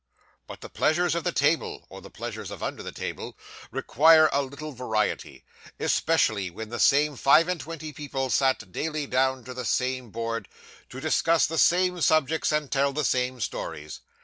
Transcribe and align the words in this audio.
'But 0.47 0.61
the 0.61 0.69
pleasures 0.69 1.13
of 1.13 1.23
the 1.23 1.31
table, 1.31 1.85
or 1.87 2.01
the 2.01 2.09
pleasures 2.09 2.49
of 2.49 2.63
under 2.63 2.81
the 2.81 2.91
table, 2.91 3.37
require 3.69 4.29
a 4.33 4.41
little 4.41 4.71
variety; 4.71 5.45
especially 5.79 6.49
when 6.49 6.69
the 6.69 6.79
same 6.79 7.15
five 7.15 7.47
and 7.47 7.61
twenty 7.61 7.93
people 7.93 8.31
sit 8.31 8.71
daily 8.71 9.05
down 9.05 9.43
to 9.43 9.53
the 9.53 9.63
same 9.63 10.09
board, 10.09 10.47
to 10.89 10.99
discuss 10.99 11.45
the 11.45 11.59
same 11.59 12.01
subjects, 12.01 12.51
and 12.51 12.71
tell 12.71 12.91
the 12.93 13.05
same 13.05 13.39
stories. 13.39 13.99